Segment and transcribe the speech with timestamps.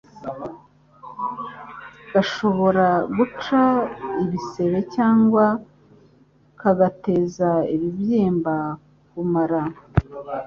[2.11, 2.85] gashobora
[3.17, 3.61] guca
[4.23, 5.45] ibisebe cyangwa
[6.59, 8.55] kagateza ibibyimba
[9.09, 9.61] ku mara.